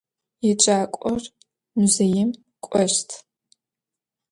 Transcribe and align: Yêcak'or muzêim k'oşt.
Yêcak'or 0.45 1.21
muzêim 1.79 2.29
k'oşt. 2.63 3.09